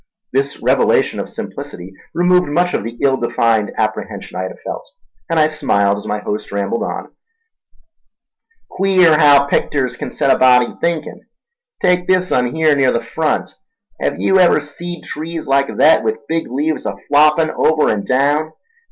[0.33, 4.89] This revelation of simplicity removed much of the ill defined apprehension I had felt,
[5.29, 7.11] and I smiled as my host rambled on:
[8.67, 11.27] "Queer haow picters kin set a body thinkin'.
[11.83, 13.53] Take this un here near the front.
[14.01, 18.53] Hev yew ever seed trees like thet, with big leaves a floppin' over an' daown?